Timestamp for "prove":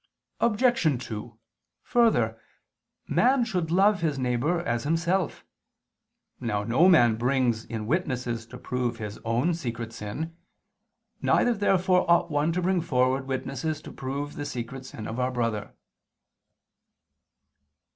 8.57-8.97, 13.91-14.33